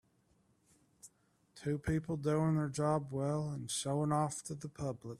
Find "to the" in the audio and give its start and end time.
4.45-4.67